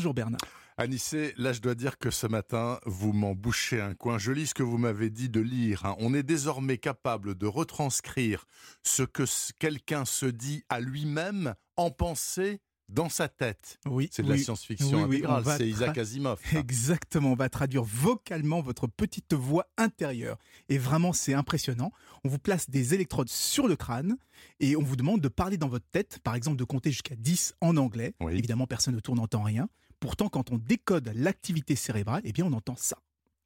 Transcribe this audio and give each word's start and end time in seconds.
Bonjour 0.00 0.14
Bernard. 0.14 0.40
Anissé, 0.78 1.34
là 1.36 1.52
je 1.52 1.60
dois 1.60 1.74
dire 1.74 1.98
que 1.98 2.10
ce 2.10 2.26
matin, 2.26 2.80
vous 2.86 3.12
m'en 3.12 3.34
bouchez 3.34 3.82
un 3.82 3.92
coin. 3.92 4.16
Je 4.16 4.32
lis 4.32 4.46
ce 4.46 4.54
que 4.54 4.62
vous 4.62 4.78
m'avez 4.78 5.10
dit 5.10 5.28
de 5.28 5.40
lire. 5.40 5.84
hein. 5.84 5.94
On 5.98 6.14
est 6.14 6.22
désormais 6.22 6.78
capable 6.78 7.34
de 7.34 7.46
retranscrire 7.46 8.46
ce 8.82 9.02
que 9.02 9.24
quelqu'un 9.58 10.06
se 10.06 10.24
dit 10.24 10.64
à 10.70 10.80
lui-même 10.80 11.54
en 11.76 11.90
pensée 11.90 12.62
dans 12.90 13.08
sa 13.08 13.28
tête. 13.28 13.78
Oui, 13.86 14.08
C'est 14.12 14.22
de 14.22 14.28
la 14.28 14.34
oui. 14.34 14.42
science-fiction 14.42 14.88
Oui, 14.88 14.94
oui, 14.94 15.02
on 15.04 15.30
intégrale, 15.36 15.42
va 15.44 15.56
c'est 15.56 15.68
Isaac 15.68 15.96
Asimov. 15.98 16.40
hein. 16.52 16.58
Exactement, 16.58 17.32
on 17.32 17.36
va 17.36 17.48
traduire 17.48 17.82
vocalement 17.84 18.60
votre 18.60 18.86
petite 18.86 19.32
voix 19.34 19.66
intérieure. 19.76 20.38
Et 20.68 20.78
vraiment, 20.78 21.12
c'est 21.12 21.34
impressionnant. 21.34 21.92
On 22.24 22.28
vous 22.28 22.38
place 22.38 22.68
des 22.68 22.94
électrodes 22.94 23.28
sur 23.28 23.68
le 23.68 23.76
crâne 23.76 24.16
et 24.60 24.76
on 24.76 24.82
vous 24.82 24.96
demande 24.96 25.20
de 25.20 25.28
parler 25.28 25.56
dans 25.56 25.68
votre 25.68 25.86
tête, 25.90 26.18
par 26.22 26.34
exemple 26.34 26.56
de 26.56 26.64
compter 26.64 26.90
jusqu'à 26.90 27.16
10 27.16 27.54
en 27.60 27.76
anglais. 27.76 28.14
Oui. 28.20 28.32
Évidemment, 28.34 28.66
personne 28.66 28.94
autour 28.96 29.14
n'entend 29.16 29.42
rien. 29.42 29.68
Pourtant, 30.00 30.28
quand 30.28 30.50
on 30.50 30.58
décode 30.58 31.12
l'activité 31.14 31.76
cérébrale, 31.76 32.22
eh 32.24 32.32
bien, 32.32 32.46
on 32.46 32.52
entend 32.52 32.76
ça. 32.76 32.96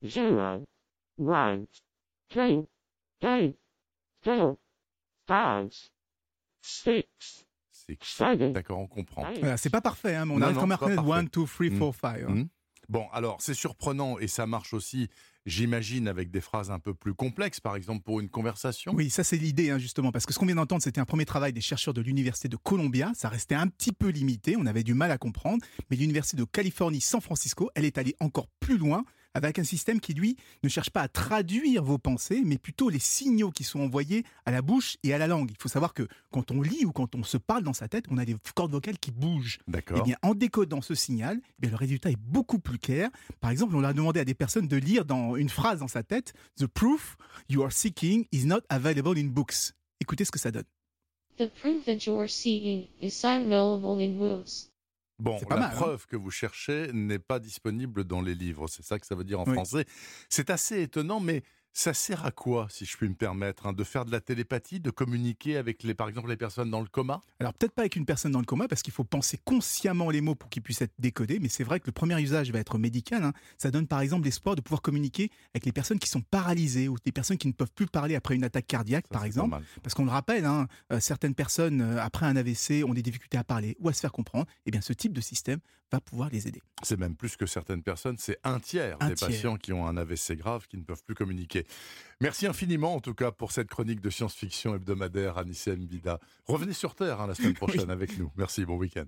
zero, 0.05 0.65
one, 1.19 1.67
two, 2.29 2.69
three, 3.21 3.57
four, 4.23 4.57
five, 5.27 5.69
six, 6.63 7.44
C'est- 7.75 8.53
D'accord, 8.53 8.79
on 8.79 8.87
comprend. 8.87 9.27
Voilà, 9.41 9.57
c'est 9.57 9.69
pas 9.71 9.81
parfait, 9.81 10.15
hein, 10.15 10.25
mais 10.27 10.35
on 10.35 10.39
Non, 10.39 10.47
arrive 10.47 10.57
non, 10.57 10.61
quand 10.63 10.67
même 10.69 10.73
à 10.73 10.89
c'est 10.89 10.95
pas 10.95 11.03
reconnaître 11.03 11.31
parfait. 11.33 11.69
1, 11.69 11.69
2, 11.69 11.71
3, 11.71 11.93
4, 11.93 12.27
5. 12.27 12.29
Mm. 12.31 12.49
Bon, 12.89 13.07
alors 13.13 13.39
c'est 13.41 13.55
surprenant 13.55 14.19
et 14.19 14.29
ça 14.29 14.47
marche 14.47 14.75
aussi, 14.75 15.09
j'imagine, 15.47 16.07
avec 16.07 16.31
des 16.31 16.41
phrases 16.43 16.71
un 16.71 16.79
peu 16.79 16.93
plus 16.95 17.15
complexes, 17.15 17.59
par 17.61 17.77
exemple 17.77 18.03
pour 18.03 18.21
une 18.21 18.29
conversation. 18.29 18.93
Oui, 18.95 19.09
ça 19.11 19.25
c'est 19.25 19.37
l'idée 19.39 19.71
hein, 19.71 19.79
justement, 19.79 20.13
parce 20.13 20.27
que 20.27 20.33
ce 20.35 20.39
qu'on 20.39 20.47
vient 20.47 20.55
d'entendre, 20.55 20.83
c'était 20.83 21.01
un 21.01 21.07
premier 21.07 21.25
travail 21.25 21.53
des 21.53 21.61
chercheurs 21.63 21.95
de 21.95 22.01
l'Université 22.03 22.49
de 22.49 22.57
Columbia. 22.57 23.13
Ça 23.15 23.29
restait 23.31 23.55
un 23.55 23.69
petit 23.69 23.93
peu 23.93 24.09
limité, 24.09 24.57
on 24.59 24.67
avait 24.67 24.83
du 24.85 24.95
mal 24.95 25.11
à 25.11 25.19
comprendre, 25.19 25.65
mais 25.91 25.97
l'Université 25.97 26.37
de 26.37 26.45
Californie 26.45 27.01
San 27.01 27.21
Francisco, 27.21 27.71
elle 27.75 27.85
est 27.87 27.99
allée 27.99 28.15
encore 28.21 28.49
plus 28.61 28.77
loin 28.79 29.05
avec 29.35 29.59
un 29.59 29.65
système 29.65 30.01
qui, 30.01 30.15
lui, 30.15 30.37
ne 30.63 30.69
cherche 30.69 30.91
pas 30.91 31.03
à 31.03 31.09
traduire 31.09 31.83
vos 31.83 31.99
pensées, 31.99 32.43
mais 32.45 32.57
plutôt 32.57 32.89
les 32.89 32.99
signaux 32.99 33.51
qui 33.51 33.65
sont 33.65 33.81
envoyés 33.81 34.25
à 34.47 34.51
la 34.51 34.63
bouche 34.63 34.97
et 35.03 35.13
à 35.13 35.19
la 35.19 35.27
langue. 35.27 35.51
Il 35.51 35.57
faut 35.61 35.69
savoir 35.69 35.93
que 35.93 36.07
quand 36.31 36.51
on 36.51 36.63
lit 36.63 36.85
ou 36.85 36.93
quand 36.93 37.15
on 37.15 37.23
se 37.25 37.37
parle 37.37 37.65
dans 37.65 37.73
sa 37.73 37.89
tête, 37.89 38.05
on 38.11 38.19
a 38.19 38.25
des 38.25 38.37
cordes 38.55 38.71
vocales 38.71 38.99
qui 38.99 39.11
bougent. 39.11 39.59
Eh 39.69 39.73
D'accord. 39.73 40.05
bien, 40.05 40.17
en 40.23 40.35
décodant 40.35 40.81
ce 40.81 40.95
signal, 40.95 41.41
eh 41.43 41.53
bien, 41.59 41.71
le 41.71 41.77
résultat 41.77 42.11
est 42.11 42.19
beaucoup 42.19 42.59
plus 42.59 42.79
clair. 42.79 43.11
Par 43.41 43.51
exemple, 43.51 43.75
on 43.77 43.85
a 43.85 43.93
demandé 43.93 44.21
à 44.21 44.25
des 44.25 44.35
personnes 44.35 44.69
de 44.69 44.77
lire 44.77 45.05
dans 45.05 45.37
une 45.37 45.49
phrase 45.49 45.81
dans 45.81 45.89
sa 45.89 46.03
tête 46.03 46.33
The 46.57 46.67
proof 46.67 47.17
you 47.49 47.63
are 47.63 47.73
seeking 47.73 48.27
is 48.33 48.47
not 48.47 48.61
available 48.69 49.19
in 49.19 49.27
books. 49.27 49.73
Écoutez 50.01 50.25
ce 50.25 50.31
que 50.31 50.39
ça 50.39 50.51
donne. 50.51 50.65
The 51.37 51.49
proof 51.61 51.85
that 51.87 52.07
you 52.07 52.17
are 52.21 52.29
seeking 52.29 52.87
is 53.03 53.25
available 53.25 54.01
in 54.01 54.17
books. 54.17 54.71
Bon, 55.19 55.39
la 55.49 55.57
mal, 55.57 55.63
hein. 55.65 55.69
preuve 55.77 56.07
que 56.07 56.17
vous 56.17 56.31
cherchez 56.31 56.93
n'est 56.93 57.19
pas 57.21 57.39
disponible 57.39 58.05
dans 58.05 58.21
les 58.21 58.35
livres. 58.35 58.67
C'est 58.69 58.85
ça 58.85 58.99
que 58.99 59.07
ça 59.07 59.15
veut 59.15 59.25
dire 59.25 59.41
en 59.41 59.45
Oui. 59.47 59.53
français. 59.55 59.85
C'est 60.29 60.51
assez 60.51 60.83
étonnant, 60.83 61.21
mais 61.21 61.43
ça 61.77 61.93
sert 61.93 62.25
à 62.25 62.31
quoi, 62.31 62.69
si 62.71 62.85
je 62.87 62.97
puis 62.97 63.09
me 63.09 63.15
permettre, 63.17 63.67
hein, 63.67 63.73
de 63.73 63.83
faire 63.83 64.05
de 64.05 64.13
la 64.13 64.21
télépathie, 64.21 64.79
de 64.79 64.91
communiquer 64.91 65.57
avec, 65.57 65.83
les, 65.83 65.93
par 65.93 66.09
exemple, 66.09 66.29
les 66.31 66.37
personnes 66.37 66.71
dans 66.71 66.81
le 66.81 66.87
coma? 66.87 67.21
Alors 67.41 67.53
peut-être 67.53 67.73
pas 67.73 67.83
avec 67.83 67.97
une 67.97 68.07
personne 68.07 68.31
dans 68.31 68.39
le 68.39 68.45
coma 68.47 68.69
parce 68.69 68.81
qu'il 68.83 68.93
faut 68.95 69.03
penser 69.03 69.39
consciemment 69.45 70.09
les 70.09 70.21
mots 70.21 70.37
pour 70.37 70.49
qu'ils 70.51 70.63
puissent 70.63 70.83
être 70.83 70.95
décodés, 71.01 71.41
mais 71.41 71.49
c'est 71.49 71.65
vrai 71.65 71.81
que 71.81 71.87
le 71.87 71.93
premier 71.93 72.19
usage 72.23 72.51
va 72.53 72.61
être 72.61 72.79
médical. 72.79 73.25
hein. 73.25 73.33
Ça 73.59 73.73
donne 73.73 73.89
par 73.89 74.01
exemple 74.01 74.25
l'espoir 74.25 74.55
de 74.55 74.61
pouvoir 74.61 74.83
communiquer 74.83 75.31
avec 75.53 75.67
les 75.67 75.73
personnes 75.73 75.99
qui 75.99 76.09
sont 76.09 76.23
paralysées 76.23 76.89
ou 76.89 76.97
des 77.05 77.13
personnes 77.13 77.39
qui 77.39 77.49
ne 77.49 77.53
peuvent 77.53 77.73
plus 77.75 77.87
parler 77.87 78.15
après 78.15 78.37
une 78.37 78.45
attaque 78.45 78.69
cardiaque, 78.69 79.07
Ça, 79.09 79.15
par 79.15 79.25
exemple. 79.25 79.59
Parce 79.83 79.95
qu'on 79.95 80.05
le 80.05 80.11
rappelle, 80.13 80.45
hein, 80.45 80.69
euh, 80.93 81.01
certaines 81.01 81.35
personnes 81.35 81.81
euh, 81.81 82.01
après 82.01 82.27
un 82.27 82.37
AVC 82.37 82.85
ont 82.87 82.95
des 82.95 83.03
difficultés 83.03 83.37
à 83.37 83.43
parler 83.45 83.77
ou 83.81 83.89
à 83.89 83.93
se 83.93 84.01
faire 84.01 84.13
comprendre. 84.13 84.47
Eh 84.67 84.71
bien 84.71 84.81
ce 84.81 84.93
type 84.93 85.13
de 85.13 85.21
système 85.21 85.59
va 85.93 86.01
pouvoir 86.01 86.31
les 86.31 86.49
aider. 86.49 86.63
C'est 86.83 86.99
même 86.99 87.15
plus 87.17 87.37
que 87.37 87.47
certaines 87.47 87.83
personnes, 87.83 88.17
c'est 88.19 88.39
un 88.45 88.59
tiers 88.61 88.97
Un 89.01 89.09
des 89.09 89.15
tiers. 89.15 89.29
patients 89.29 89.57
qui 89.57 89.73
ont 89.73 89.87
un 89.87 89.97
AVC 89.97 90.37
grave 90.37 90.67
qui 90.69 90.77
ne 90.77 90.83
peuvent 90.83 91.03
plus 91.05 91.15
communiquer. 91.15 91.64
Merci 92.21 92.47
infiniment, 92.47 92.95
en 92.95 93.01
tout 93.01 93.15
cas, 93.15 93.33
pour 93.33 93.53
cette 93.53 93.69
chronique 93.69 94.01
de 94.01 94.11
science-fiction 94.11 94.75
hebdomadaire, 94.75 95.37
Anissé 95.37 95.77
Mbida. 95.77 96.21
Revenez 96.47 96.73
sur 96.73 96.95
Terre 96.95 97.21
hein, 97.21 97.27
la 97.27 97.35
semaine 97.35 97.55
prochaine 97.55 97.91
avec 97.91 98.19
nous. 98.19 98.31
Merci, 98.37 98.65
bon 98.65 98.77
week-end. 98.77 99.07